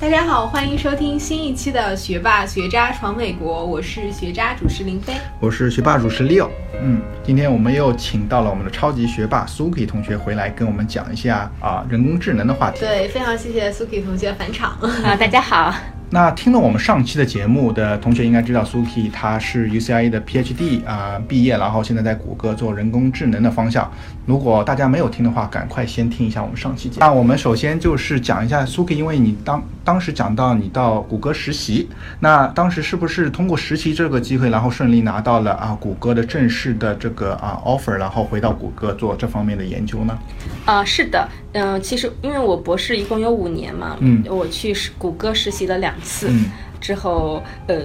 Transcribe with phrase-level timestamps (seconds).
[0.00, 6.48] 大家好，欢迎收听新一期的《学霸学渣闯美国》，我是学渣主持林飞，我是学霸主持 Leo。
[6.80, 12.80] 嗯，今天我们又请到了我们的超级学霸 Suki 同学回来跟我们讲一下啊人工智能的话题。
[12.80, 14.70] 对，非常谢谢 Suki 同学返场
[15.04, 15.74] 啊，大家好。
[16.12, 23.88] 那听了我们上期的节目的同学应该知道，Suki 他是 UCIA 的 PhD 啊毕业，然后现在在谷歌做人工智能的方向。
[24.26, 27.00] 如果大家没有听的话，赶快先听一下我们上期节目。
[27.00, 31.88] 那我们首先就是讲一下 Suki，因为你当当时讲到你到谷歌实习，
[32.20, 40.18] 那当时是不是通过实习这个机会，然后顺利拿到了啊谷歌的正式的这个啊 offer，然后回到谷歌做这方面的研究呢？
[40.64, 46.44] 啊，是的，嗯，其实因为我博士一共有五年嘛，嗯，我去谷歌实习了两次，嗯
[46.80, 47.76] 之后呃。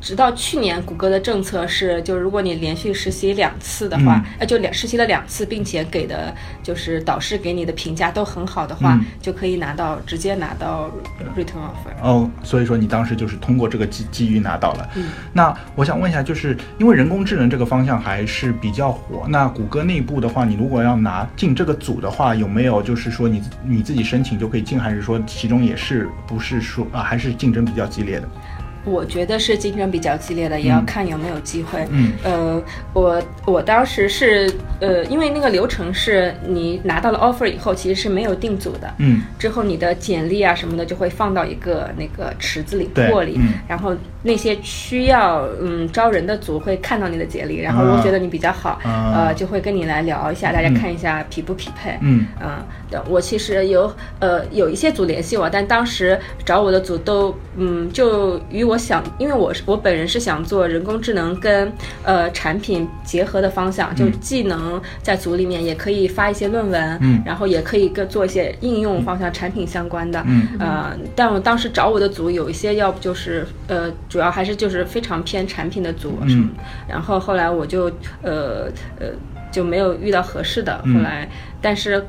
[0.00, 10.90] 直到去年，谷歌的政策是，就如果你连续实习两次的话，呃，就两实习了两次，并且给的就是导师给你的评价都很好的话，就可以拿到直接拿到
[11.36, 12.02] return offer。
[12.02, 14.88] 哦，所以说你当时就是通过这个机机遇拿到了。
[14.94, 15.08] 嗯。
[15.32, 28.28] 那我想问一下，就是因为人工智能这个方向还是比较火，那谷歌内部的话，你如果要拿进这个组的话，有没有就是说你你自己申请就可以进，还是说其中也是不是说啊，还是竞争比较激烈的？
[28.84, 31.86] 我觉得是竞争比较激烈的，也要看有没有机会。
[31.90, 32.62] 嗯，呃，
[32.94, 34.50] 我我当时是
[34.80, 38.90] 呃，因为那个流程是你拿到了 offer 以后，其实是没有定组的。
[38.96, 51.98] 嗯，之后你的简历啊什么的就会放到一个那个池子里、破里，然后那些需要嗯招人的组会看到你的简历，然后如果觉得你比较好，呃，就会跟你来聊一下，大家看一下匹不匹配。
[52.00, 52.64] 嗯，啊，
[53.10, 58.69] 我其实有呃有一些组联系我，但当时找我的组都嗯就与。
[58.70, 61.72] 我想，因为我是我本人是想做人工智能跟
[62.04, 76.50] 呃产品结合的方向，就既能在组里面也可以发一些论文，嗯，然后也可以跟做一些应用方向产品相关的，嗯，呃，但我当时找我的组有一些要不就是呃主要还是就是非常偏产品的组，嗯，
[76.86, 77.90] 然后后来我就
[78.22, 78.68] 呃
[79.00, 79.08] 呃
[79.50, 81.28] 就没有遇到合适的，后来
[81.60, 82.00] 但是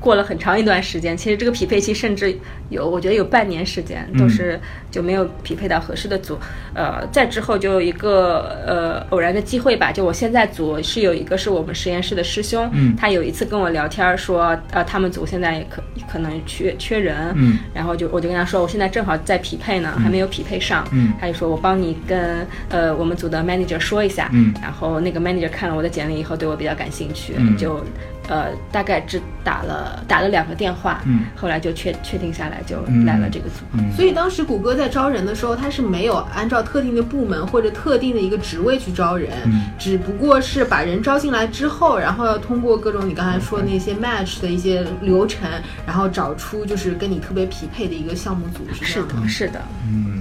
[0.00, 0.14] 过。
[0.14, 2.36] 了很长一段时间，其实这个匹配期甚至
[2.68, 6.38] 有，我觉得有半年时间都是就没有匹配到合适的组。
[6.74, 17.34] 呃，再之后就有一个呃偶然的机会吧，就我现在组是有一个是我们实验室的师兄，他有一次跟我聊天说，呃，他们组现在可可能缺缺人，
[17.72, 20.84] 然后就我就跟他说，我现在正好在匹配呢，还没有匹配上，
[21.20, 24.30] 他就说我帮你跟呃我们组的 manager 说一下，
[24.60, 27.84] 然后那个 manager 看了我的简历以后，对我比较感兴趣，就。
[28.30, 33.64] 呃，大概只打了打了两个电话，嗯，后来就确确定下来，就来了这个组。
[33.96, 39.30] 所以当时谷歌在招人的时候，他是没有按照特定的部门或者特定的一个职位去招人，
[39.76, 45.50] 只不过是把人招进来之后，然后要通过各种你刚才说那些 match 的一些流程，
[45.84, 50.19] 然后找出就是跟你特别匹配的一个项目组，是的，是的，嗯。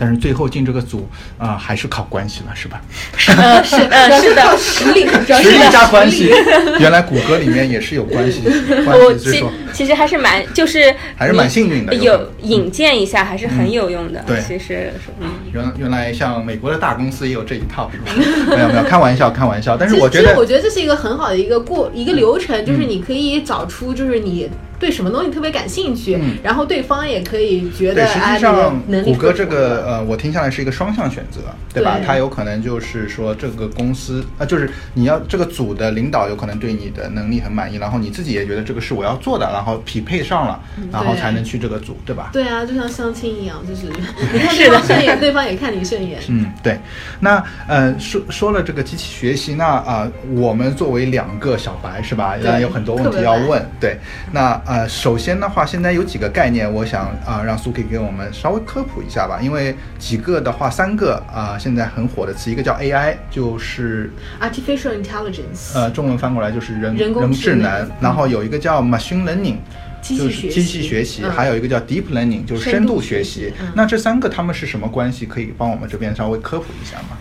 [0.00, 1.06] 但是最后进这个组
[1.36, 2.80] 啊，还是靠关系了，是吧？
[3.18, 6.32] 是的，是的，实力，实力加关系。
[6.78, 8.40] 原来谷歌里面也是有关系，
[8.82, 9.44] 关系其
[9.74, 14.24] 其实还是蛮，就是还是蛮幸运的，有引荐一下还是很有用的。
[14.26, 14.90] 对，其实
[15.20, 18.12] 嗯，原原来像美国的大公司也有这一套，是吧？
[18.56, 19.76] 没有没有，开玩笑，开玩笑。
[19.76, 24.48] 但是我觉得，我觉得这是一个很好的一个过一个流程，就是你可以找出，就是你。
[24.80, 28.06] 对什么东西特别感兴趣，然后对方也可以觉得。
[28.06, 31.40] 实际上，谷歌这个呃，我听下来是一个双向选择，
[31.74, 31.98] 对吧？
[32.04, 40.58] 它有可能就是说这个公司啊，就是你要这个组的领导有可能对你的能力很满意，然后你自己也觉得这个是我要做的，然后匹配上了，
[40.90, 42.30] 然后才能去这个组，对吧？
[42.32, 43.86] 对啊，就像相亲一样，就是
[44.32, 46.18] 你看对方顺眼，对方也看你顺眼。
[46.28, 46.78] 嗯，对。
[47.20, 52.34] 那呃，说说了这个机器学习，那啊，我们作为两个小白是吧？
[52.42, 53.98] 然有很多问题要问，对，
[54.32, 54.58] 那。
[54.70, 59.40] 呃，首先的话，现在有几个概念，我想啊，让苏 K 给我们稍微科普一下吧。
[59.42, 67.90] 因为几个的话，三个啊，现在很火的词，一个叫 AI，就是 artificial intelligence，呃，中文翻过来就是人人工智能。
[68.00, 69.56] 然后有一个叫 machine learning，
[70.00, 71.24] 就是机器学习。
[71.24, 73.52] 还有一个叫 deep learning，就是深度学习。
[73.74, 75.26] 那这三个他们是什么关系？
[75.26, 77.18] 可以帮我们这边稍微科普一下吗？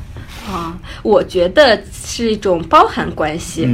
[0.49, 3.67] 啊，我觉得是一种包含关系。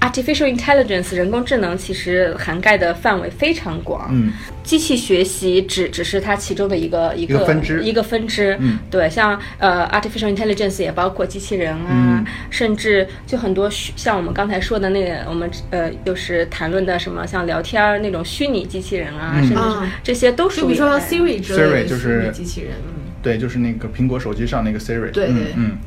[0.00, 4.08] Artificial intelligence 人工智能其实涵盖的范围非常广。
[4.10, 4.32] 嗯，
[4.64, 8.56] 机器学习只只是它其中的一个一个分支，一个分支。
[8.58, 19.62] 嗯，对，像呃 Artificial intelligence 也包括机器人啊，甚至就很多像我们刚才说的那个，我们呃就是谈论的什么像聊天儿那种虚拟机器人啊，甚至
[20.02, 20.72] 这些都属于。
[20.72, 22.72] 比如说 Siri 之类的虚拟机器人。
[23.22, 25.12] 对，就是那个苹果手机上那个 Siri。
[25.12, 25.78] 对对嗯。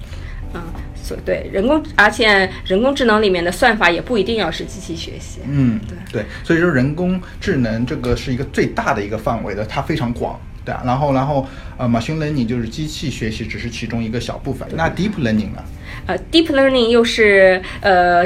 [0.56, 0.62] 嗯，
[0.96, 5.42] 所对人工，而且人工智能里面的算法也不一定要是机器学习。
[5.48, 10.40] 嗯，对对，所以说人工智能这个是一个最大的一个范围的，它非常广。
[10.64, 11.48] 对啊，然后然后
[11.78, 15.64] 呃，machine learning 就是机器学习只是其中一个小部分，那 deep learning 呢？
[16.08, 18.26] 呃，deep learning 又是呃。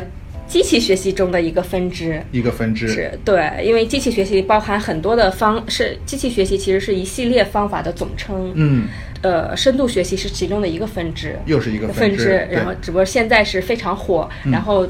[0.49, 8.51] 机器学习中的一个分支，一个分支是对，因为机器学习包含很多的方，是机器学习其实是一系列方法的总称。
[8.55, 8.87] 嗯，
[9.21, 12.47] 呃，深度学习是其中的一个分支，又是一个分支。
[12.49, 14.87] 然后，只不过现在是非常火，然后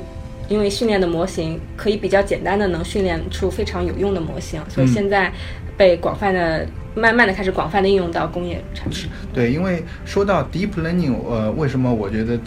[0.47, 5.31] 因为训练的模型可以比较简单的能训练出非常有用的模型，所以现在
[5.75, 6.65] 被广泛的、
[6.95, 9.09] 慢慢的开始广泛的应用到工业产品。
[9.33, 12.37] 对，因为说到 deep learning，呃，为什么我觉得？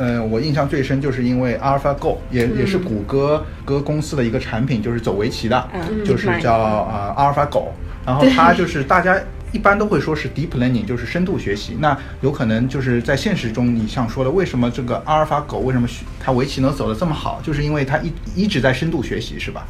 [0.00, 5.68] 呃，我印象最深就是因为 AlphaGo 也也是谷歌歌公司的一个产品，就是走围棋的，
[6.06, 7.64] 就是叫啊 AlphaGo。
[8.06, 9.18] 然后它就是大家
[9.52, 11.76] 一般都会说是 deep learning，就是深度学习。
[11.80, 15.88] 那有可能就是在现实中，你像说的，为什么这个阿尔法狗为什么
[16.20, 19.66] 它围棋能走得这么好，就是因为它一一直在深度学习，是吧？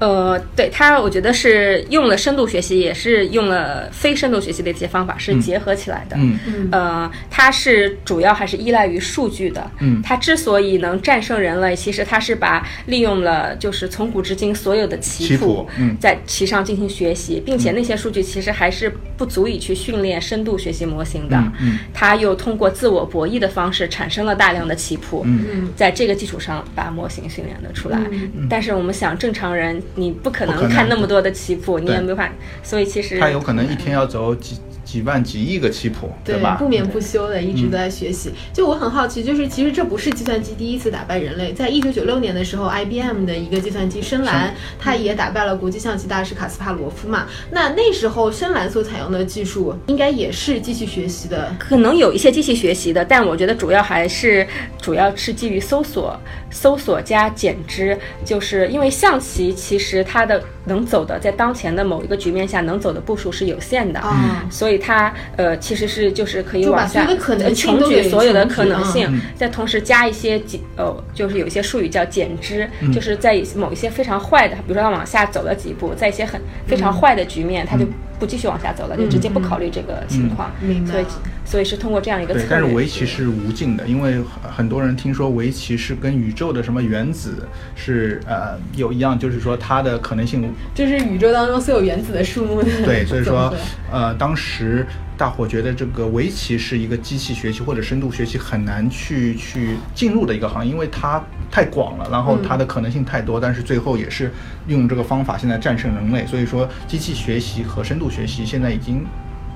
[0.00, 6.16] 呃，对它，我觉得是用了深度学习，也是用了非深度学习的一些方法，是结合起来的。
[6.16, 6.68] 嗯嗯。
[6.70, 9.68] 呃，它是主要还是依赖于数据的。
[9.80, 10.00] 嗯。
[10.00, 15.68] 它之所以能战胜人类，其实它是把利用了就是从古至今所有的棋谱，
[15.98, 21.36] 在棋上进行学习，并且那些数据其实还是不足以去训练深度学习模型的。
[21.60, 21.78] 嗯。
[21.92, 25.22] 它又通过自我博弈的方式产生了大量的棋谱。
[25.26, 25.68] 嗯。
[25.74, 27.98] 在这个基础上把模型训练了出来。
[28.12, 28.46] 嗯。
[28.48, 29.82] 但是我们想，正常人。
[29.94, 32.30] 你不可能看那么多的棋谱，你也没法，
[32.62, 34.58] 所以其实他有可能一天要走几。
[34.88, 36.56] 几万几亿个棋谱，对吧？
[36.58, 38.32] 不眠不休的一直都在学习。
[38.54, 41.52] 就我很好奇，就是其实这不是计算机第一次打败人类。
[41.52, 47.26] 在一九九六年的时候，IBM 的一个计算机深蓝，它也打败了国际象棋大师卡斯帕罗夫嘛。
[47.50, 51.54] 那那时候深蓝所采用的技术，应该也是机器学习的。
[51.58, 54.48] 可能有一些机器学习的，但我觉得主要还是
[54.80, 56.18] 主要是基于搜索、
[56.50, 57.98] 搜索加减支。
[58.24, 64.02] 就是因为象棋其实它的能走的，在当前的某一个局面下能走的步数是有限的，
[64.48, 64.77] 所以。
[64.78, 67.06] 它呃其实是就是可以往下
[67.54, 77.84] 穷举所有的可能性，再同时加一些减呃就是有一些术语叫减支，就是在某一些非常坏的，比如说它往下走了几步，在一些很非常坏的局面，它就。
[78.18, 80.50] 不继续往下走了，就直接不考虑这个情况。
[80.84, 81.04] 所以，
[81.48, 82.34] 所以是通过这样一个。
[82.34, 84.20] 对，但是围棋是无尽的，因为
[84.54, 90.52] 很多人听说围棋是跟宇宙的什么原子是呃有一样，就是说它的可能性。
[90.74, 92.62] 就是宇宙当中所有原子的数目。
[92.84, 93.52] 对， 所以说
[93.90, 94.86] 呃，当时
[95.16, 104.30] 大伙觉得这个围棋是一个机器学习或者深度学习很难去去进入的一个行业，因为它太广了，然后它的可能性太多，但是最后也是
[104.66, 106.26] 用这个方法现在战胜人类。
[106.26, 108.08] 所以说，机器学习和深度。
[108.10, 109.04] 学习现在已经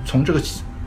[0.05, 0.41] 从这个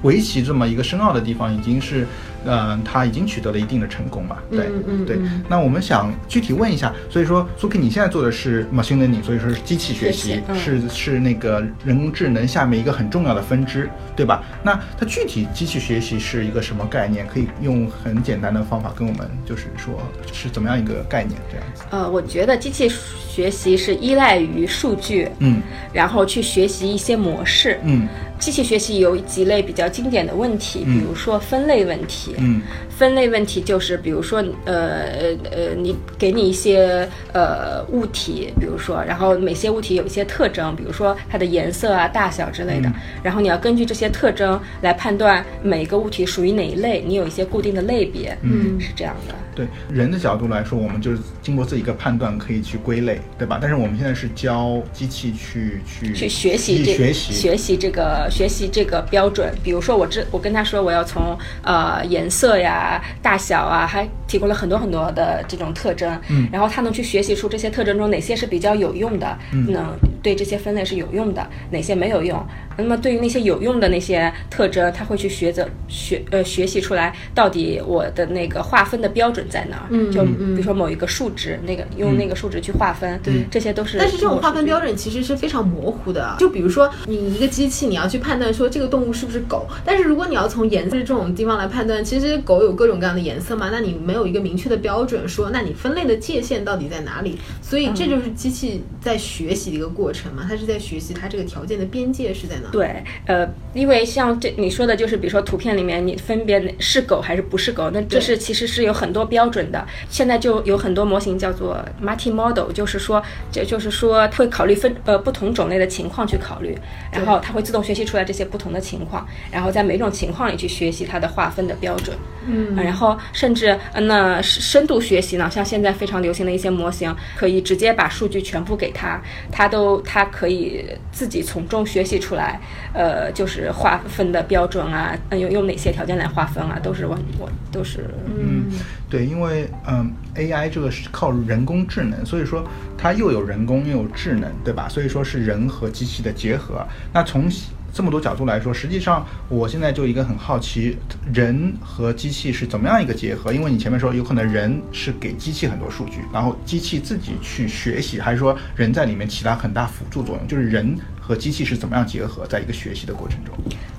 [0.06, 2.08] 围棋这么一个深奥的地方，已经是。
[2.48, 4.38] 嗯，他已经取得了一定的成功吧？
[4.52, 4.68] 对，
[5.04, 5.18] 对。
[5.50, 14.44] 那我们想具体问一下，所以说苏 k 你现在做的是 machine learning，所以说是机器学习，是是那个人工智能下面一个很重要的分支，对吧？
[14.62, 17.26] 那它具体机器学习是一个什么概念？
[17.26, 20.00] 可以用很简单的方法跟我们就是说
[20.32, 21.82] 是怎么样一个概念这样子？
[21.90, 22.88] 呃，我觉得机器
[23.28, 28.08] 学习是依赖于数据，嗯，然后去学习一些模式，嗯。
[28.40, 32.36] 机器学习有几类比较经典的问题，比如说分类问题。
[32.38, 42.92] 嗯，分类问题就是，比如说，呃呃，你给你一些呃物体，比如说，然后每些物体有一些特征，比如说它的颜色啊、大小之类的，
[43.24, 49.36] 然后你要根据这些特征来判断每一个物体属于哪一类，你有一些固定的类别，嗯，是这样的。
[49.56, 53.58] 对人的角度来说，我们就是经过自己一个判断可以去归类，对吧？
[53.62, 59.54] 但是我们现在是教机器去去去学习这学习学习这个学习这个标准。
[59.64, 72.44] 比如说，我这我跟他说我要从呃颜色呀、大小啊，还提供了很多很多的这种特征，嗯，然后他能去学习出这些特征中哪些是比较有用的，能对这些分类是有用的，哪些没有用。
[72.78, 79.88] 那么对于那些有用的那些特征，他会去学着学呃学习出来，到底我的那个划分的标准在哪儿？
[79.92, 83.98] 嗯，就比如说某一个数值，那个用那个数值去划分，对，这些都是。
[83.98, 86.36] 但是这种划分标准其实是非常模糊的。
[86.38, 97.38] 就比如说你一个机器，你要去判断说这个动物是不是狗，但是如果你要从颜色这种地方来判断，其实狗有各种各样的颜色嘛，那你没有一个明确的标准，说那你分类的界限到底在哪里？
[97.62, 102.70] 所以这就是机器在学习的一个过程嘛，它是在学习它这个条件的边界是在哪。
[102.72, 109.86] 对，呃，因为像这你说的，就是比如说图片里面你分别是狗还是不是狗，那这是其实是有很多标准的。
[110.10, 116.78] 现在就有很多模型叫做 multi model，就是说，就就是说会考虑分呃不同种类的情况去考虑，
[117.12, 122.16] 然后它会自动学习出来这些不同的情况，然后在每种情况里去学习它的划分的标准。
[122.48, 129.20] 嗯，然后甚至那深度学习呢，像现在非常流行的一些模型，可以直接把数据全部给它，
[129.52, 132.62] 它都它可以自己从中学习出来，
[132.94, 138.66] 呃，就是划分的标准啊，用用哪些条件来划分啊，都是我我都是嗯，
[139.10, 142.64] 对，因为嗯，AI 这个是靠人工智能，所以说
[142.96, 144.88] 它又有人工又有智能，对吧？
[144.88, 146.86] 所以说是人和机器的结合。
[147.12, 147.50] 那从
[147.96, 150.98] 这么多角度来说，实际上我现在就一个很好奇，
[151.34, 153.54] 人和机器是怎么样一个结合？
[153.54, 160.46] 因为你前面说有可能人是给机器很多数据，然后机器自己去学习，还是说人在里面起到很大辅助作用？
[160.46, 160.98] 就是人。
[161.28, 163.56] 和机器是怎么样结合，在一个学习的过程中？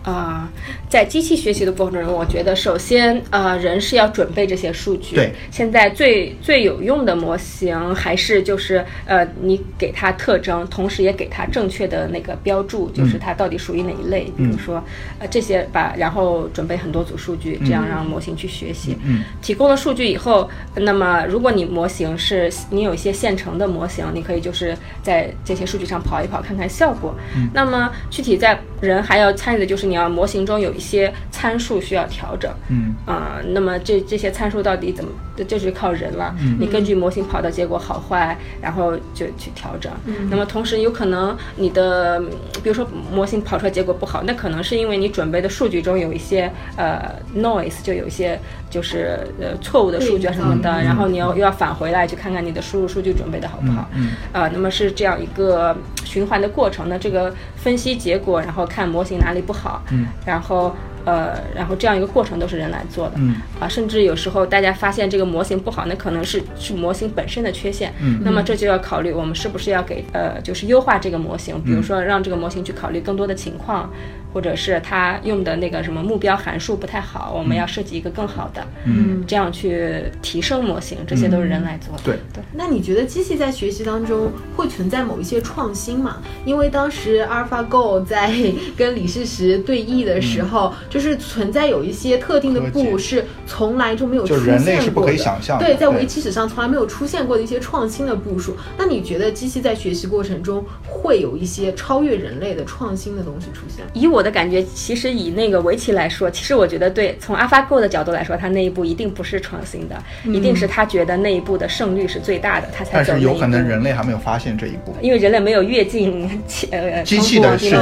[0.06, 0.48] 啊，
[0.88, 5.16] 在机器学习的过程中，我觉得首先，呃，人是要准备这些数据。
[5.16, 5.32] 对。
[5.50, 14.32] 现在最最有用的模型还是就是，呃，你给它特征，同时也给它正确的那个标注，就是它到底属于哪一类。
[14.36, 14.80] 比如说，
[15.18, 18.96] 呃，这些把然后准备很多组数据，这样让模型去学习。
[19.04, 19.24] 嗯。
[19.42, 27.12] 提供了数据以后，那么如果你模型是你有一些现成的模型，你可以就是在这些数据上跑一跑，看看效果。
[27.34, 35.10] 嗯那么具体在人还要参与的就是你要模型中有一些参数需要调整，嗯啊，那么这这些参数到底怎么，
[35.48, 36.34] 就是靠人了。
[36.38, 39.92] 嗯你根据模型跑的结果好坏，然后就去调整。
[40.04, 42.20] 嗯那么同时有可能你的，
[42.62, 48.38] 比如说模型跑出来结果不好，那可能是因为你准备的数据中有一些呃 noise，就有一些
[48.70, 53.88] 就是呃错误的数据啊什么的，然后你要又要返回来去看看你的输入数据准备的好不好。
[54.32, 57.32] 啊，那么是这样一个循环的过程那，这个。
[57.56, 60.74] 分析结果，然后看模型哪里不好，嗯，然后
[61.04, 73.90] 呃，然后这样一个过程都是人来做的，嗯，啊，甚至有时候大家发现这个模型不好，那可能是是模型本身的缺陷，嗯，那么这就要考虑我们是不是要给呃，就是优化这个模型，比如说让这个模型去考虑更多的情况。
[74.36, 82.02] 或者是他用的那个什么目标函数不太好，我们要设计一个更好的，嗯，这样去提升模型，这些都是人来做的。
[82.04, 82.44] 对对。
[82.52, 86.18] 那你觉得机器在学习当中会存在某一些创新吗？
[86.44, 88.30] 因为当时 AlphaGo 在
[88.76, 98.54] 跟李世石对弈的时候，就是存在有一些特定的步是从来就没有出现过的，对，在围棋史上从来没有出现过的一些创新的步数。
[98.76, 103.82] 那你觉得机器在学习过程中会有一些超越人类的创新的东西出现？
[103.94, 116.28] 以我的感觉，其实以那个围棋来说，其实我觉得对，从 AlphaGo 的角度来说，它那一步一定不是创新的，一定是他觉得那一步的胜率是最大的，他才走但是有可能人类还没有发现这一步，因为人类没有跃进
[116.72, 117.76] 呃机器的世界，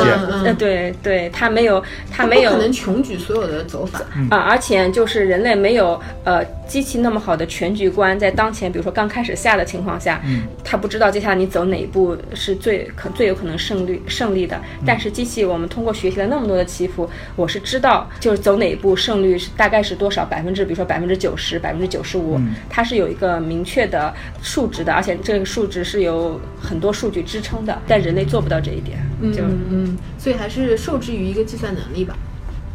[0.44, 1.82] 呃对对，他没有
[2.12, 4.02] 他没有可能穷举所有的走法。
[4.30, 10.22] 啊，而且就是人类没有呃机器那么好的全局观，在当前比如说刚开始下的情况下，
[10.64, 16.26] 他不知道接下来你走哪一步是最可最有可能胜率胜利的，但是机器我们通过学习了。
[16.26, 28.98] 那么多的棋谱，我是知道，就是走哪一步胜率是大概是多少百分之，比如说百分之九十、百分之九十五，它是有一个明确的数值的，而且这个数值是由很多数据支撑的，但人类做不到这一点，
[29.32, 32.16] 就嗯，所以还是受制于一个计算能力吧。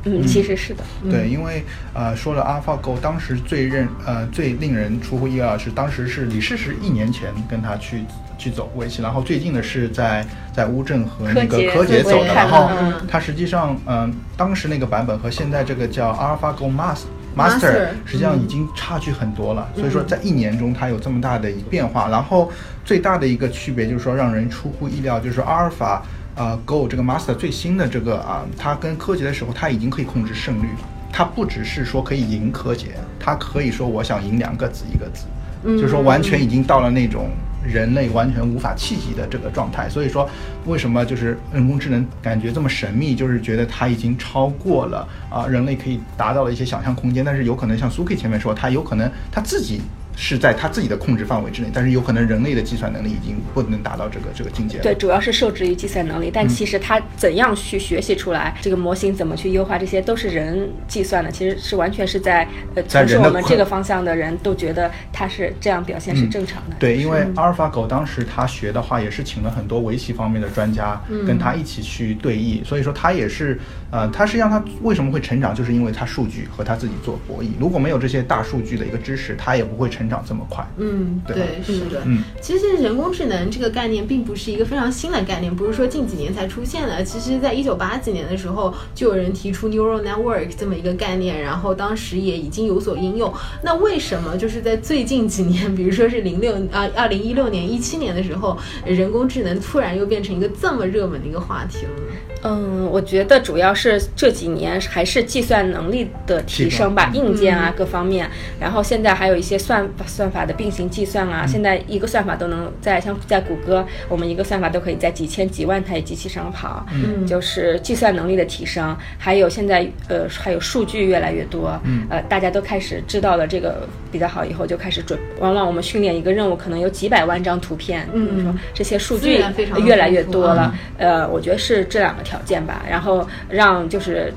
[0.09, 0.83] 嗯，其实是的。
[1.09, 1.63] 对，因为
[1.93, 8.03] 呃，说了 AlphaGo，当时最认呃最令人出乎意料是，当时是李世石一年前跟他去
[8.37, 12.69] 去走围棋，然后最近的是在在乌镇和那个柯洁走的，然后
[13.07, 17.05] 他实际上嗯，当时那个版本和现在这个叫 AlphaGo Master
[17.37, 22.51] Master 实际上已经差距很多了，所以说在一年中它有这么大的一变化，然后
[22.83, 26.03] 最大的一个区别就是说让人出乎意料，就是阿尔法。
[26.39, 30.87] 呃，Go 这个 Master 最新的这个啊，它跟柯洁的时候，它已经可以控制胜率了。
[31.11, 35.25] 它不只是说可以赢柯洁，它可以说我想赢两个子一个子，
[35.65, 37.29] 就是说完全已经到了那种
[37.61, 39.89] 人类完全无法企及的这个状态。
[39.89, 40.29] 所以说，
[40.65, 47.25] 为什么就是人工智能感觉这么神秘，就是觉得它已经超过了啊人类可以达到的一些想象空间。
[47.25, 49.81] 但是有可能像苏 K 前面说，它有可能它自己。
[50.21, 54.83] 是在他自己的控制范围之内，但是有可能人类的计算能力已经不能达到这个这个境界了。
[54.83, 61.31] 对，主要是受制于计算能力，但其实他怎样去学习出来这个模型，怎么去优化，这些都是人计算的。
[61.31, 62.45] 其实是完全是在
[62.75, 66.75] 呃从事我们这个方向的人都觉得他是这样表现是正常的。
[66.77, 73.57] 对，因为阿尔法狗当时他学的话，也是请了很多围棋方面的专家跟他一起去对弈，所以说他也是
[73.89, 77.51] 呃，他实际上他为什么会成长，就是因为他数据和他自己做博弈。
[77.57, 80.08] 如果没有这些大数据的一个知识，他也不会成。
[80.09, 87.03] 长这么快，嗯，对，是的，嗯，其实人工智能这个概念并不是一个非常新的概念，不是说近几年才出现的。
[87.03, 93.31] 其实，在一九八几年的时候，就有人提出 neural network 这么一个概念，然后当时也已经有所应用。
[93.61, 102.38] 那为什么就是在最近几年，比如说是零六啊，二零一六年、一七年的时候，人工智能突然又变成一个这么热门的一个话题了呢？
[102.41, 108.29] 嗯，我觉得主要是这几年还是计算能力的提升吧，硬件啊各方面。
[108.59, 118.95] 然后现在还有一些算算法的并行计算啊，现在一个算法都能在像在谷歌，我们一个算法都可以在几千几万台机器上跑，嗯就是计算能力的提升。
[119.17, 121.77] 还有现在呃还有数据越来越多，
[122.09, 125.19] 呃大家都开始知道了这个比较好以后就开始准。
[125.39, 129.43] 往往我们训练一个任务可能有几百万张图片，嗯，说这些数据
[129.83, 130.73] 越来越多了。
[130.97, 132.23] 呃，我觉得是这两个。
[132.29, 134.31] 条件吧，然后让就是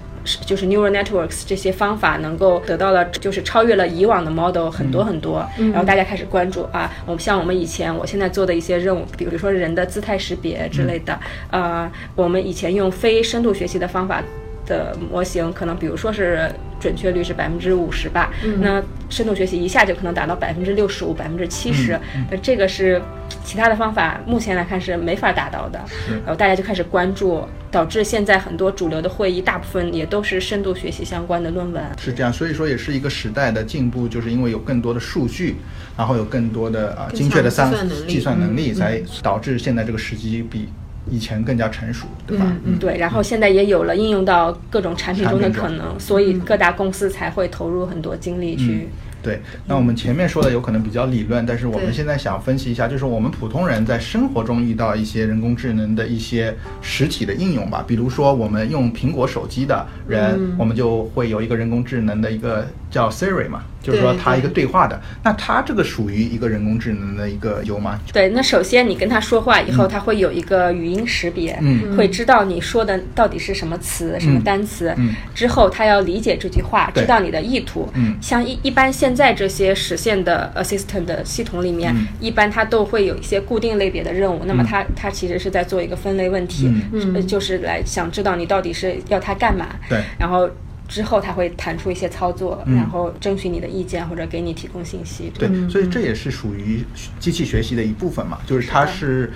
[0.47, 11.19] 就是 neural networks 这些方法能够得到了，就是超越了以往的 model 很多很多，然后大家开始关注啊，我们像我们以前我现在做的一些任务，比如说人的姿态识别之类的，
[11.51, 14.23] 呃，我们以前用非深度学习的方法
[14.67, 16.51] 的模型，可能比如说是。
[16.83, 21.97] 准确率是百分之五十吧，那深度学习一下就可能达到百分之六十五、百分之七十，
[22.29, 23.01] 那这个是
[23.45, 25.79] 其他的方法目前来看是没法达到的。
[26.09, 31.81] 然后大家就开始关注，导致现在很多主流的会议大部分也都是深度学习相关的论文。
[32.01, 35.55] 是这样，所以说也是一个时代的进步，就是因为有更多的数据，
[35.97, 37.73] 然后有更多的啊精确的算
[38.09, 40.69] 计算能力，才导致现在这个时机比。
[41.11, 42.47] 以前更加成熟，对吧？
[42.65, 42.97] 嗯，对。
[42.97, 48.89] 然后现在也有了应用到各种产品中的可能，所以各大公司才会投入很多精力去。
[49.23, 57.85] 对，那我们前面说的有可能比较理论，但是我们现在想分析一下，就是我们普通人在生活中遇到一些人工智能的一些实体的应用吧。
[57.87, 63.65] 比如说，我们用苹果手机的人，我们就会有一个人工智能的一个叫 Siri 嘛。
[63.83, 67.99] 就是说，它一个对话的，那它这个属于一个人工智能的一个有吗？
[68.13, 74.95] 对，那首先你跟他说话以后，它会有一个语音识别，嗯，会知道你说的到底是什么词、什么单词。
[74.99, 77.89] 嗯，之后他要理解这句话，知道你的意图。
[77.95, 84.43] 嗯，像一一般现在这些实现的 assistant 的系统里面，一般它都会有一些固定类别的任务。
[84.45, 89.67] 那么它它其实是在做一个分类问题，嗯，就是来想知道你到底是要它干嘛。
[89.89, 90.49] 对，然后。
[90.93, 95.33] 之后它会弹出一些操作，然后征询你的意见或者给你提供信息。
[95.39, 96.85] 对，所以这也是属于
[97.19, 99.33] 机器学习的一部分嘛，就是它是，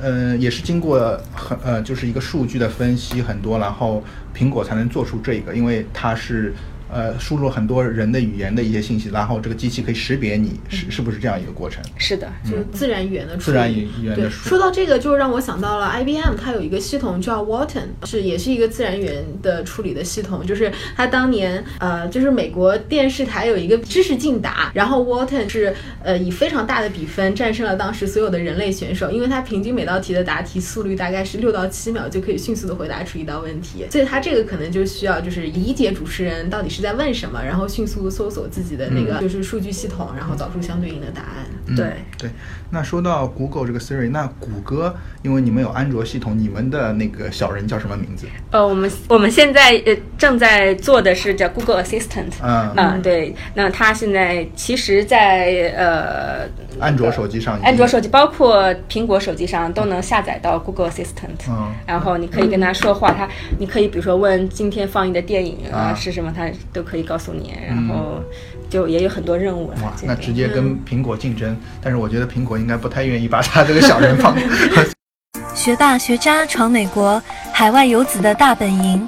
[0.00, 6.54] 呃，也是经过很呃，就是一个数据的分析很多，然后苹果才能做出这个，因为它是。
[6.92, 11.82] 呃，输入很多人的语言的一些信息，然后这个机器可以识别你是是不是这样一个过程？
[11.96, 14.28] 是的，就是自然语言的自然语言的。
[14.28, 20.44] 说到这个，就让我想到了 IBM，它有一个系统叫 Watson，是也是一个自然语言的处理的系统。
[20.44, 25.72] 就是它当年呃，就是美国电视台有一个知识竞答，然后 Watson 是
[26.02, 36.79] 呃以非常大的比分战胜了当时所有的人类选手，因为它平均每道题的答题速率大概是六到七秒就可以迅速的回答出一道问题，所以它这个可能就需要就是理解主持人到底是。
[36.80, 41.76] 在问什么，然后迅速搜索自己的那个就是数据系统，然后找出相对应的答案。
[41.76, 42.30] 对对。
[42.72, 48.26] 那说到 Google 这个 Siri，那谷歌因为你们有安卓系统，你们的那个小人叫什么名字？
[48.50, 52.32] 呃，我们我们现在呃正在做的是叫 Google Assistant。
[52.42, 53.34] 嗯嗯，对。
[53.54, 56.48] 那它现在其实，在呃
[56.80, 61.48] 安卓手机上，安卓手机包括苹果手机上都能下载到 Google Assistant。
[61.48, 61.72] 嗯。
[61.86, 66.48] 然后你可以跟他说话，他你可以比如说问今天放映的电影啊是什么，他。
[66.72, 68.20] 都可以告诉你，然后
[68.68, 69.68] 就也有很多任务。
[69.82, 74.36] 哇，那直接跟苹果竞争，但是我觉得苹果应该不太愿意把他这个小人放。
[75.54, 79.06] 学霸学渣闯美国，海外游子的大本营。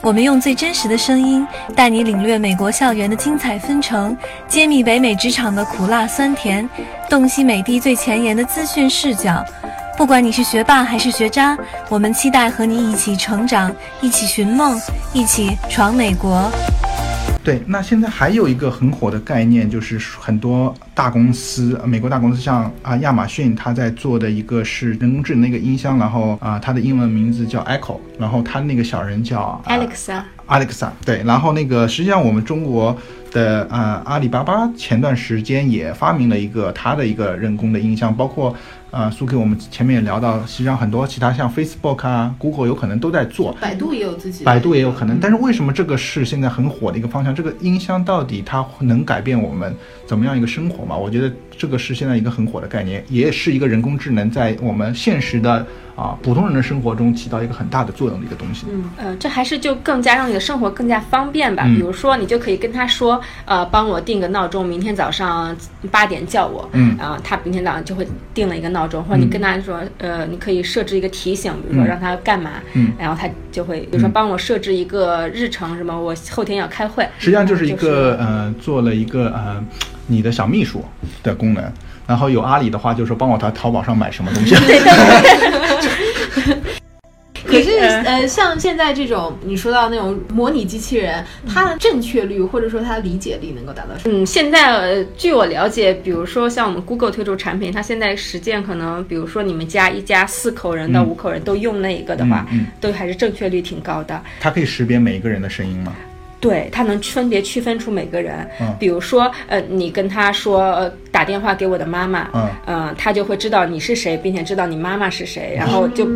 [0.00, 4.14] 我们用最真实的声音带你领略美国校园的精彩纷呈，
[4.46, 6.68] 揭秘北美职场的苦辣酸甜，
[7.08, 9.42] 洞悉美的最前沿的资讯视角。
[9.96, 11.56] 不管你是学霸还是学渣，
[11.88, 14.78] 我们期待和你一起成长，一起寻梦，
[15.14, 16.50] 一起闯美国。
[17.42, 30.22] 对，那现在还有一个很火的概念，就是很多大公司，美国大公司像啊亚马逊，它在做的一个是人工智能的一个音箱，然后啊它的英文名字叫 Echo，然后它那个小人叫 Alexa。
[30.46, 32.96] Alexa，对，然后那个实际上我们中国
[33.34, 38.56] 的啊阿里巴巴前段时间也发明了一个它的一个人工的音箱，包括。
[38.94, 45.18] 啊，苏 K，我们前面也聊到，实际上很多其他像 Facebook 啊、Google 有可能都在做，百度也有自己，百度也有可能。
[45.20, 47.34] 但是为什么这个是现在很火的一个方向？
[47.34, 49.74] 这个音箱到底它能改变我们
[50.06, 50.96] 怎么样一个生活嘛？
[50.96, 55.66] 我觉得这个是现在一个很火的概念，也是一个人工智能在我们现实的。
[55.96, 58.66] 啊，普通人的生活中起到一个很大的作用的一个东西。
[58.68, 61.62] 嗯，呃，这还是就更加让你的生活更加方便吧。
[61.66, 65.56] 比如说，你就可以跟他说，呃，帮我定个闹钟，明天早上
[65.90, 66.68] 八点叫我。
[66.72, 72.52] 嗯，然后他明天早上就会定了一个闹钟，或者你跟他说，呃，你可以设置一个提醒，比如说让他干嘛。
[72.74, 77.06] 嗯，然后他就会，比如说帮我设置一个日程，什么我后天要开会。
[77.18, 79.62] 实际上就是一个呃，做了一个呃，
[80.06, 80.84] 你的小秘书
[81.22, 81.64] 的功能。
[82.06, 84.54] 然后有阿里的话，就是说帮我在淘宝上买什么东西。
[84.54, 85.90] 对对对。
[87.54, 94.22] 可是呃，像现在这种你说到那种模拟机器人，它的正确率或者说它的理解力能够达到什么？
[94.22, 102.46] 嗯，现在据我了解，比如说像我们 Google 推出产品，它现在实践可能，比如说你们家一家四口人到五口人都用那一个的话，
[102.80, 104.20] 都还是正确率挺高的。
[104.40, 105.94] 它可以识别每一个人的声音吗？
[106.40, 108.46] 对，它能分别区分出每个人。
[108.60, 116.06] 嗯，比如说，呃，你跟他说打电话给我的妈妈，嗯，呃，他就会知道你是谁，并且知道你妈妈是谁，然后就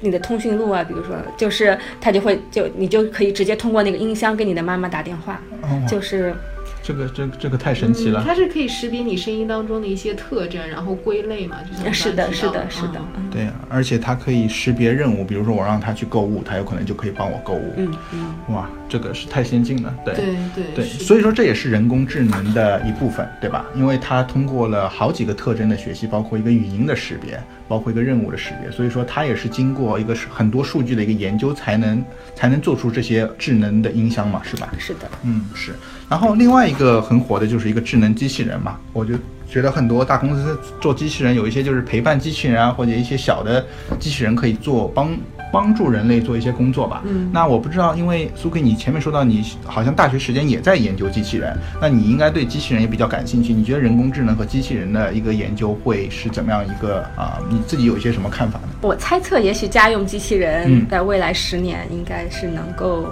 [0.00, 5.40] 你的通讯录啊，比如说，就是他就会就你就可以直接通过那个音箱给你的妈妈打电话，
[5.88, 6.34] 就是。
[6.82, 23.66] 这个这这个太神奇了，它是可以识别你声音当中的一些特征，然后归类嘛，就像是的，是的，是的，对，而且它可以识别任务，比如说我让它去购物，它有可能就可以帮我购物，嗯嗯，哇，这个是太先进了，对对对对，所以说这也是人工智能的一部分，对吧？
[23.74, 27.42] 因为它通过了好几个特征的学习，包括一个语音的识别。
[27.66, 32.04] 包括一个任务的识别，所以说它也是经过一个很多数据的一个研究，才能
[32.36, 34.70] 才能做出这些智能的音箱嘛，是吧？
[34.78, 35.72] 是的，嗯是。
[36.06, 39.14] 然后另外一个很火的就是一个智能机器人嘛，我就
[39.48, 43.64] 觉得很多大公司做机器人，有一些就是陪伴机器人啊，或者一些小的
[43.98, 45.16] 机器人可以做帮。
[45.52, 47.00] 帮助人类做一些工作吧。
[47.06, 53.54] 嗯，那我不知道，因为苏克，你前面说到你好像大学时间也在研究机器人，那你应该对机器人也比较感兴趣。
[53.54, 57.38] 你觉得人工智能和机器人的一个研究会是怎么样一个啊？
[57.48, 58.68] 你自己有一些什么看法呢？
[58.80, 63.06] 我猜测，也许家用机器人在未来十年应该是能够。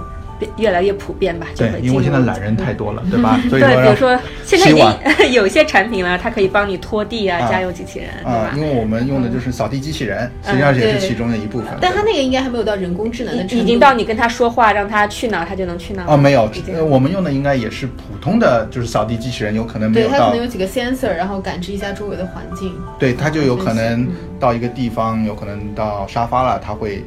[0.57, 3.39] 越来越普遍吧，对，因为现在懒人太多了，对吧？
[3.49, 11.67] 对，比如说现在已经 有些产品了，它可以帮你拖地啊，家用机器人，啊，因为我们用的就是扫地机器人，实际上也是其中的一部分。
[11.81, 16.05] 但它那个应该还没有到人工智能的，已经到你跟它说话，让它去哪，它就能去哪。
[16.07, 16.49] 哦，没有，
[16.87, 20.17] 我们用的应该也是普通的，就是扫地机器人，有可能没有到。
[20.17, 22.73] 它可能有几个 sensor，然后感知一下周围的环境。
[22.99, 24.07] 对，它就有可能
[24.39, 27.03] 到一个地方，有可能到沙发了，它会。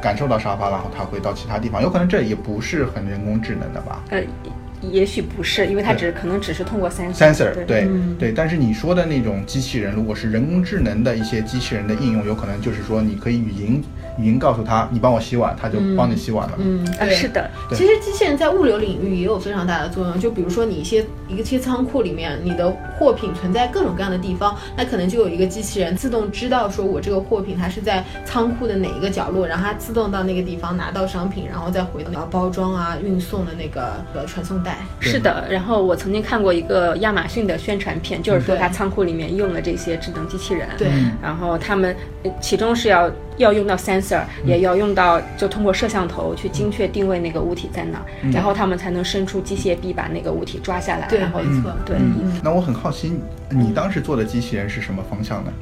[0.00, 4.02] 感受到沙发，然后它会到其他地方，有可能这也不是很人工智能的吧？
[4.10, 4.22] 呃，
[4.82, 7.14] 也许不是，因为它只可能只是通过 sensor。
[7.14, 7.88] sensor 对
[8.18, 13.82] 对，但是你说的那种机器人，如果是人工智能的一些机器人的应用，有可能就是说你可以语音。
[14.20, 16.58] 语音告诉他，你帮我洗碗，他就帮你洗碗了。
[16.58, 17.48] 嗯，啊，是的。
[17.70, 20.18] 其实机器人在物流领域也有非常大的作用。
[20.18, 34.67] 就比如说你一些一个些仓库里面，你的货品存在各种各样的地方，那可能就有一个机器人自动知道说我这个货品它是在仓库的哪一个角落，然后它自动到那个地方拿到商品，然后再回到包装啊、运送的那个呃传送带。
[35.00, 35.46] 是的。
[35.50, 40.68] 然后我曾经看过一个亚马逊的宣传片，就是说它仓库里面用了这些智能机器人。
[40.76, 40.88] 对。
[41.22, 41.94] 然后他们
[42.40, 43.10] 其中是要。
[43.38, 51.06] 要用到 sensor，也要用到，就通过摄像头去精确定位那个物体在哪，然后他们才能伸出机械臂把那个物体抓下来。
[51.16, 51.72] 然后，没错。
[51.86, 51.96] 对。
[52.42, 53.12] 那我很好奇，
[53.48, 55.52] 你当时做的机器人是什么方向呢？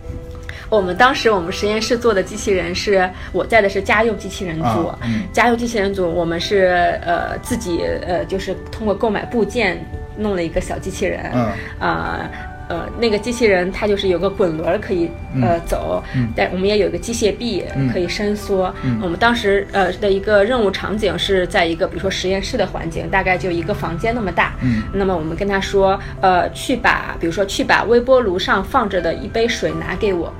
[0.69, 4.93] 我们当时我们实验室做的机器人是，我在的是家用机器人组。
[5.33, 9.79] 家用机器人组，我们是呃自己呃就是通过购买部件
[10.17, 11.31] 弄了一个小机器人。
[11.35, 11.53] 嗯。
[11.79, 12.31] 啊。
[12.69, 15.09] 呃，那个机器人它就是有个滚轮可以
[15.41, 16.03] 呃走，
[16.35, 18.75] 但我们也有一个机械臂可以伸缩。
[19.03, 24.55] 我们当时呃的一个任务场景是在一个比如说实验室的环境，大概就一个房间那么大。
[24.93, 30.33] 那么我们跟他说，呃，去把比如说去把微波炉上放着的一杯水拿给我，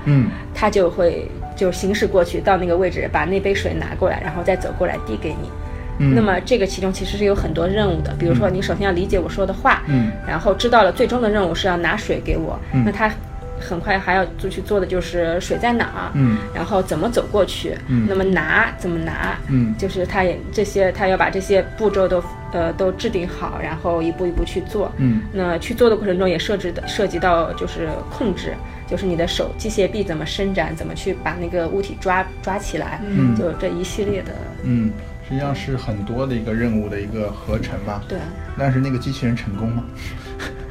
[0.55, 5.49] 他就会就行驶过去到那个位置，把那杯水拿过来，然后再走过来递给你。
[5.99, 13.11] 那么这个其中其实是有很多任务的，比如说你首先要理解我说的话，嗯，然后知道了最终的任务是要拿水给我，那他
[13.59, 28.53] 很快还要就去做的就是水在哪儿，嗯，然后怎么走过去，嗯，那么拿怎么拿，嗯，就是他也这些他要把这些步骤都呃都制定好，然后一步一步去做，嗯，那去做的过程中也设置的涉及到就是控制，
[28.87, 34.33] 就是你的手机械臂怎么伸展，怎么去把那个物体抓抓起来，嗯，就这一系列的，
[34.65, 34.93] 嗯。
[35.29, 38.03] 实际上是很多的一个任务的一个合成吧。
[38.09, 38.19] 对。
[38.59, 39.83] 但是那个机器人成功吗？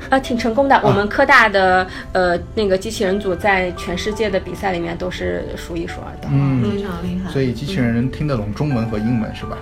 [0.10, 0.80] 啊，挺成功的。
[0.84, 6.28] 我们科大的呃那个机器人组在全世界的比赛里面都是数一数二的。
[6.32, 7.32] 嗯，非常厉害。
[7.32, 9.58] 所以机器人能听得懂中文和英文是吧？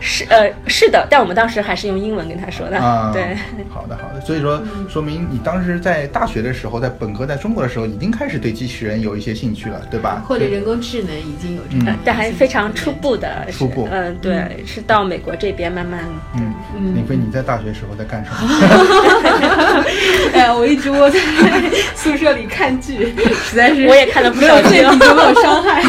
[0.00, 2.78] 是呃是的，但我们当时还是用英文跟他说的。
[2.78, 3.36] 啊，对，
[3.68, 10.22] 好的好的，所以说说明你当时在大学的时候，在本科在中国的时候，已经开始对机器人有一些兴趣了，对吧？
[10.26, 13.46] 或者人工智能已经有这个，但还非常初步的。
[13.50, 16.00] 初步，嗯，对，是到美国这边慢慢。
[16.34, 19.84] 嗯嗯，林飞，你在大学时候在干什么？
[20.34, 21.18] 哎呀，我一直窝在
[21.94, 23.14] 宿舍里看剧，
[23.44, 25.82] 实在是我也看了不少剧，没有伤害。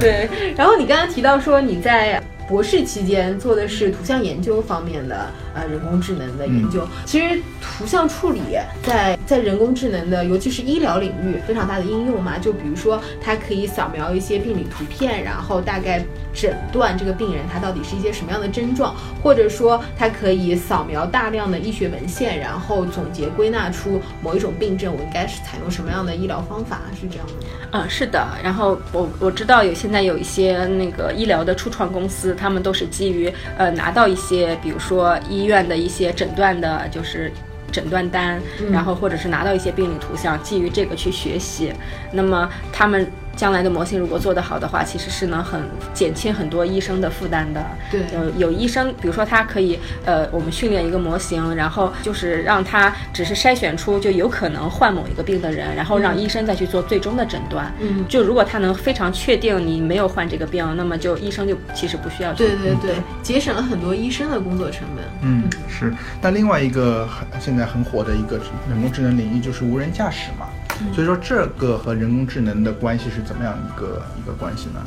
[0.00, 2.20] 对，然后你刚刚提到说你在。
[2.48, 6.86] 博士期间做的是图像研究方面的呃人工智能的研究。
[7.04, 8.40] 其实图像处理
[8.82, 12.38] 在在人工智能的，尤其是医疗领域非常大的应用嘛。
[12.38, 27.38] 就比如说，它可以扫描一些病理图片，然后大概诊断这个病人他到底是一些什么样的症状，或者说它可以扫描大量的医学文献，然后总结归纳出某一种病症，我应该是采用什么样的医疗方法，是这样的吗？
[27.72, 28.26] 嗯，是的。
[28.42, 37.32] 然后我我知道有现在有一些那个医疗的初创公司，他们都是基于呃拿到一些，比如说医院的一些诊断的，就是
[37.72, 41.72] 诊断单，然后或者是拿到一些病理图像，基于这个去学习，
[42.12, 43.04] 那么他们。
[43.38, 45.62] 将来的模型如果做得好的话，其实是能很
[45.94, 47.64] 减轻很多医生的负担的。
[47.88, 57.72] 对，有有医生，比如说他可以，呃，我们训练一个模型，然后就是让他只是筛选出就有可能患某一个病的人，然后让医生再去做最终的诊断。
[57.78, 62.32] 嗯，就如果他能非常确定你没有患这个病，那么就医生就其实不需要。
[62.32, 65.04] 对对对，节省了很多医生的工作成本。
[65.22, 65.94] 嗯，是。
[66.20, 68.36] 那另外一个很现在很火的一个
[68.68, 70.48] 人工智能领域就是无人驾驶嘛。
[70.94, 74.80] 所以说，这个和人工智能的关系是怎么样一个一个关系呢？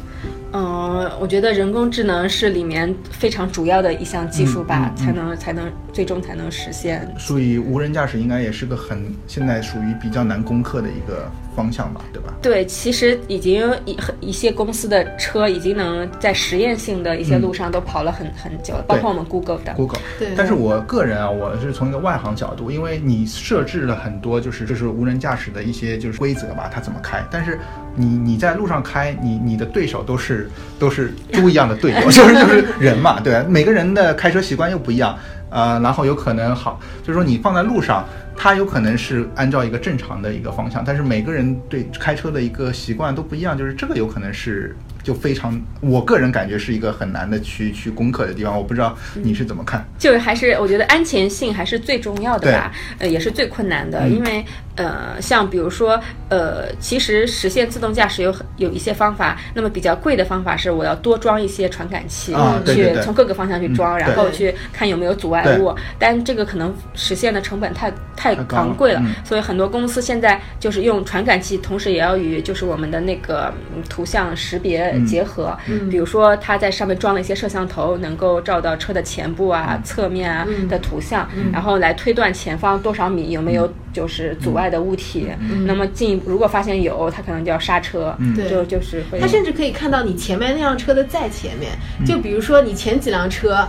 [0.53, 7.09] 嗯，我觉得人工智能是里面非常主要的一项技术吧，才能才能最终才能实现。
[7.17, 12.33] 所以无人驾驶应该也是个很现在属于比较难攻克的一个方向吧，对吧？
[12.41, 20.01] 对，其实已经一一些公司的车已经能在实验性的一些路上都跑了很很久了，包括我们 Google 的 Google。
[20.19, 20.33] 对。
[20.35, 27.59] 但是我个人啊，我是从一个外行角度，因为你设置了很多就是就是无人驾驶的一些就是规则吧，它怎么开，但是。
[27.93, 35.13] 你你在路上开，你你的对手都是都是猪一样的队友， 就是就是人嘛，对每个人的开车习惯又不一样，
[35.49, 44.73] 呃，然后有可能好，就是说你放在路上，他有可能是按照一个正常的一个方向，但是每个人对开车的一个习惯都不一样，就是这个有可能是。
[45.03, 49.85] 就非常，我个人感觉是一个很难的去去攻克的地方，我不知道你是怎么看。
[49.97, 62.33] 就是还是我觉得安全性还是最重要的吧，呃，也是最困难的，因为呃，像比如说呃，其实实现自动驾驶有有一些方法，那么比较贵的方法是我要多装一些传感器，
[62.65, 73.51] 去从各个方向去装，然后去看有没有阻碍物，但这个可能实现的成本太太昂贵了，所以很多公司现在就是用传感器，同时也要与就是我们的那个
[73.89, 74.90] 图像识别。
[74.99, 75.57] 结合，
[75.89, 85.27] 比如说它在上面装了一些摄像头，能够照到车的前部啊、侧面啊的图像，然后来推断前方多少米有没有就是阻碍的物体。
[85.65, 88.15] 那么进一步如果发现有，它可能就要刹车，
[88.49, 89.19] 就就是会。
[89.19, 91.71] 它甚至可以看到你前面那辆车的在前面，
[92.05, 93.67] 就比如说你前几辆车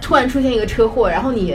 [0.00, 1.54] 突然出现一个车祸，然后你。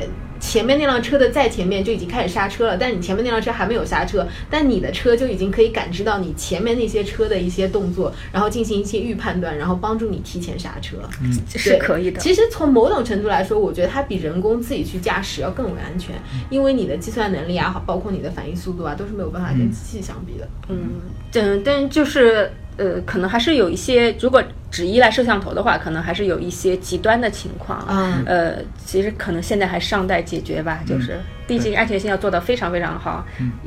[0.54, 10.98] 前面那辆车的在前面就已经开始刹车了，但是你前面那辆车还没有刹车，但你的车就已经可以感知到你前面那些车的一些动作，然后进行一些预判断，然后帮助你提前刹车。
[11.24, 12.20] 嗯，是可以的。
[12.20, 16.13] 其实从某种程度来说，我觉得它比人工自己去驾驶要更为安全，
[16.52, 20.48] 因为你的计算能力啊，包括你的反应速度啊，都是没有办法跟机器相比的。
[20.70, 21.02] 嗯，
[21.34, 22.52] 嗯，但就是。
[22.77, 27.86] 呃，可能还是有一些，如果只依赖摄像头的话，可能还是有一些极端的情况。
[27.89, 28.55] 嗯，呃，
[28.86, 33.25] 其实可能现在还尚待解决吧，就是毕竟安全性要做到非常非常好，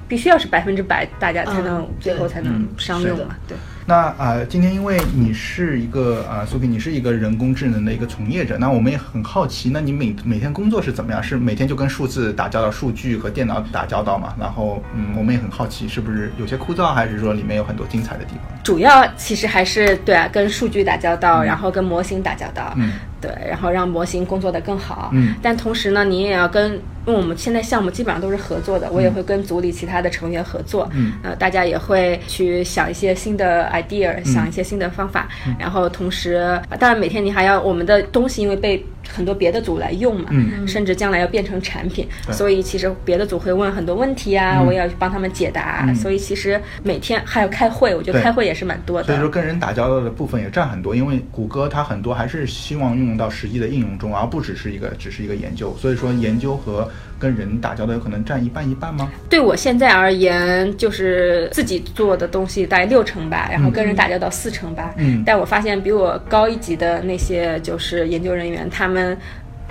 [0.08, 3.56] 必须要是百分之百，大家才能最后才能商用嘛，对。
[3.88, 11.22] 那啊，今天因为你是一个啊，苏比，你是一个人工智能的一个从业者，那我们也很好奇，那你每每天工作是怎么样？
[11.22, 14.34] 是每天就跟数字打交道、数据和电脑打交道嘛？
[14.36, 18.58] 然后，嗯，我们也很好奇，是不是有些枯燥，还是说里面有很多精彩的地方？
[18.64, 26.80] 主要其实还是对啊，跟数据打交道，然后跟模型打交道，嗯，对，然后让模型工作的更好，嗯，但同时呢，你也要跟。
[27.06, 49.06] 因为我们现在项目基本上都是合作的，我也会跟组里其他的成员合作，嗯，呃，大家也会去想一些新的 idea，想一些新的方法，然后同时，当然每天你还要我们的东西，因为被很多别的组来用嘛，嗯，甚至将来要变成产品，所以其实别的组会问很多问题啊，我也要去帮他们解答，所以其实每天还要开会，我觉得开会也是蛮多的。
[49.06, 56.86] 所以说跟人打交道的部分也占很多，因为谷歌它很多还是希望运用到实际的应用中，而不只是一个只是一个研究，所以说研究和。
[57.18, 59.10] 跟人打交道有可能占一半一半吗？
[59.30, 64.92] 对我现在而言，就是自己做的东西大概六成吧，然后跟人打交道四成吧。
[64.98, 69.16] 嗯，但我发现比我高一级的那些就是研究人员，他们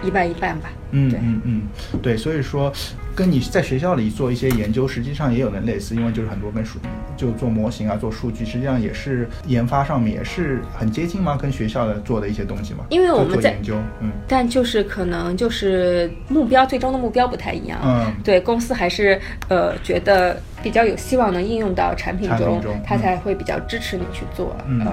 [0.03, 0.69] 一半一半吧。
[0.91, 1.61] 嗯嗯嗯，
[2.01, 2.71] 对，所以说。
[3.15, 6.77] 跟你在学校里做一些研究，实际上也有点类似，因为就是很多跟数
[7.15, 11.37] 就做模型啊，做数据，实际上也是研发上面也是很接近吗？
[11.41, 12.83] 跟学校的做的一些东西吗？
[12.89, 24.85] 因为我们在研究，嗯，但就是可能就是目标最终的目标不太一样，嗯，对公司还是呃觉得比较有希望能应用到产品中，他才会比较支持你去做，嗯，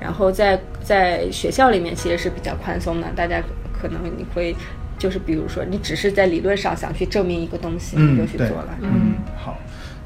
[0.00, 3.40] 然后在在学校里面其实是比较宽松的，大家
[3.80, 4.54] 可能你会。
[4.98, 8.68] 就是比如说你只是在理论上想去证明一个东西，你就去做了。
[8.82, 9.56] 嗯，好。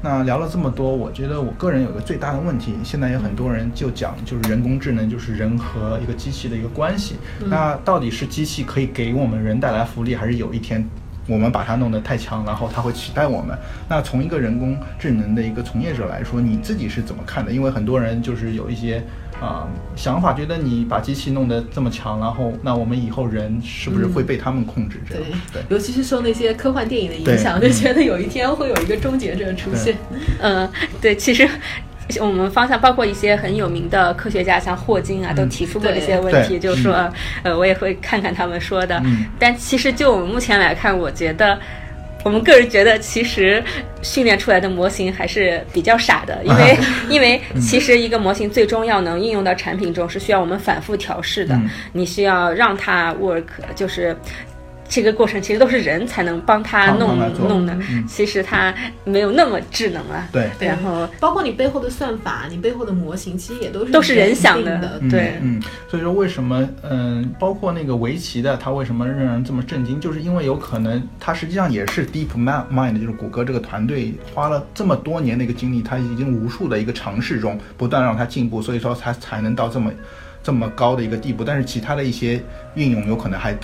[0.01, 7.17] 那聊了这么多，我觉得我个人有个最大的问题，现在有很多人就讲，就是人工智能就是人和一个机器的一个关系。
[7.49, 10.87] 那到底是机器可以给我们人带来福利，还是有一天
[11.27, 13.57] 我们把它弄得太强，然后它会取代我们？
[13.89, 17.51] 那从一个人工智能的一个从业者来说，你自己是怎么看的？
[17.51, 19.03] 因为很多人就是有一些。
[19.41, 25.01] 啊，想法觉得你把机器弄得这么强，然后那我们以后人是不是会被他们控制？
[25.07, 29.95] 这样对，尤其是受那些科幻电影的影响，就觉得有一天会有一个终结者出现。
[30.41, 30.69] 嗯，
[31.01, 31.47] 对，其实
[32.21, 37.11] 我们方向包括一些很有名的科学家，像霍金啊，都提出过这些问题，就是说，
[37.43, 39.01] 呃，我也会看看他们说的。
[39.37, 41.59] 但其实就我们目前来看，我觉得。
[42.23, 43.63] 我们个人觉得，其实
[44.05, 46.77] 训练出来的模型还是比较傻的， 因为
[47.09, 51.59] 因为其实一个模型最终要能应用到产品中，是需要我们反复调试的，
[51.91, 54.15] 你需要让它 work，就是。
[54.87, 57.17] 这个过程其实都是人才能帮他弄
[57.47, 60.27] 弄的，其实他没有那么智能了。
[60.31, 64.99] 对，然后包括你背后的算法，你背后的模型，其实也都是都是人想的。
[65.09, 69.99] 对，嗯，所以说为什么嗯，包括那个围棋的，他为什么让人这么震惊？
[69.99, 79.91] 就是因为有可能他实际上也是 Deep Mind，就是谷歌这个团队花了这么多年的一个精力，他已经无数的一个尝试中不断让它进步，所以说它才能到这么
[80.43, 81.43] 这么高的一个地步。
[81.43, 82.39] 但是其他的一些
[82.75, 83.57] 应用有可能还。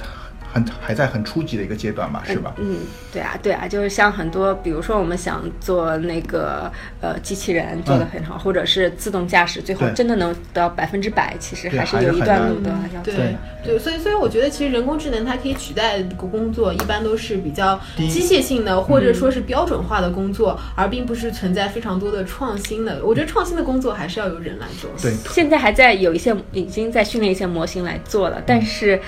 [0.52, 2.54] 很还在很初级的一个阶段吧，是吧？
[2.58, 2.80] 嗯，
[3.14, 12.72] 对啊，对啊，就是像很多，比如说我们想做那个呃机器人做的很好，或者是自动驾驶，最后真的能到百分之百，其实还是有一段路的。
[13.04, 23.02] 对对，所以所以我觉得其实人工智能它可以取代工作，一般都是比较机械性的，或者说是标准化的工作，而并不是存在非常多的创新的。
[23.06, 24.90] 我觉得创新的工作还是要由人来做。
[25.02, 29.00] 对，现在还在有一些已经在训练一些模型来做了，但是。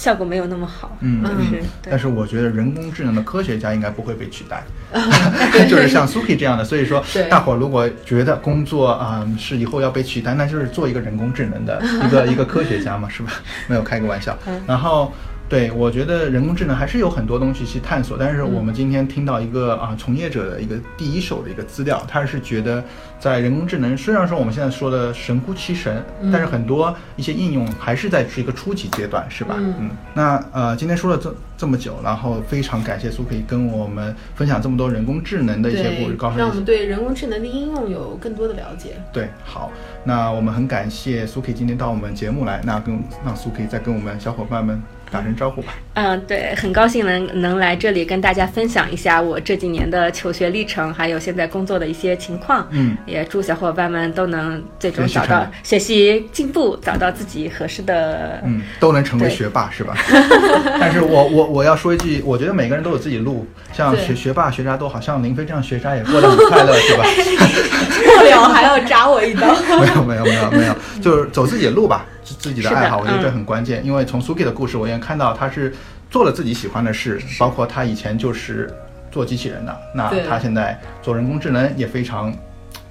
[0.00, 4.64] 效果没有那么好，嗯，是，但是我觉得人工智能的科学家应该不会被取代，
[5.68, 13.30] 就是像 Suki 这样的，所以说 大伙如果觉得工作啊是以后要被取代，那就是做一个人工智能的一个一个科学家嘛，是吧？
[13.68, 14.34] 没有开个玩笑，
[14.66, 15.12] 然后。
[15.50, 22.82] 对，我觉得人工智能还是有很多东西去探索，但是我们今天听到一个啊从业者的一个第一手的一个资料，他是觉得
[23.18, 26.00] 在人工智能虽然说我们现在说的神乎其神，
[26.32, 29.56] 但是很多一些应用还是在是一个初级阶段，是吧？
[29.58, 38.90] 嗯，那呃今天说了这这么久，然后非常感谢苏可以跟我们分享这么多人工智能的一些故事，告诉让我们对人工智能的应用有更多的了解。
[39.12, 39.72] 对，好，
[40.04, 44.80] 那我们很感谢苏可以今天到我们节目来，那跟让苏可以再跟我们小伙伴们。
[45.10, 45.74] 打声招呼吧。
[45.94, 52.66] 嗯，对，很高兴能能来这里跟大家分享一下我这几年的求学历程，还有现在工作的一些情况。
[52.70, 58.40] 嗯，也祝小伙伴们都能最终找到学习进步，找到自己合适的。
[58.44, 59.94] 嗯，都能成为学霸是吧？
[60.80, 67.04] 但是我我我要说一句，我觉得每个人都有自己路，像学学霸学渣都好像林飞这样学渣也过得很快乐是吧？
[68.04, 69.46] 过了还要扎我一刀？
[69.80, 72.06] 没有没有没有没有，就是走自己的路吧。
[72.38, 73.84] 自己的爱好，我觉得这很关键。
[73.84, 75.74] 因为从 Suki 的故事，我也看到他是
[76.10, 78.70] 做了自己喜欢的事，包括他以前就是
[79.10, 82.32] 做机器人的，那他现在做人工智能也非常。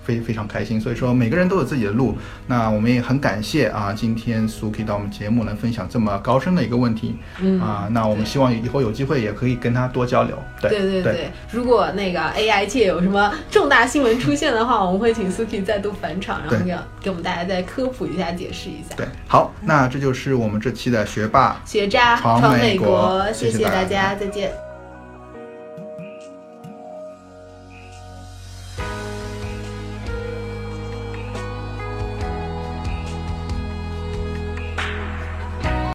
[0.10, 2.18] 非非常开心，所以说每个人都有自己的路。
[2.48, 7.16] 那我们也很感谢啊，今天 Suki 到我们节目能分享这么高深的一个问题。
[7.40, 10.36] 嗯啊，那我们希望以后有机会也可以跟他多交流。
[10.60, 18.96] 对对对，如果那个 AI 界有什么重大新闻出现的话，我们会请 Suki 再度返场，然后给给我们大家再科普一下、解释一下。
[18.96, 24.69] 对，好，那这就是我们这期的学霸学渣闯美国，谢谢大家，再见。